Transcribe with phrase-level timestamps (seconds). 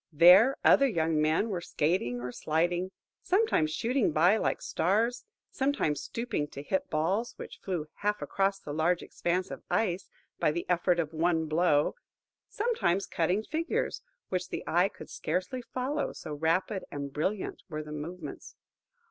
[0.11, 2.89] There, other young men were skating or sliding;
[3.21, 8.73] sometimes shooting by like stars, sometimes stooping to hit balls, which flew half across the
[8.73, 10.09] large expanse of ice
[10.39, 11.93] by the effort of one blow;
[12.49, 17.91] sometimes cutting figures, which the eye could scarcely follow, so rapid and brilliant were the
[17.91, 18.55] movements.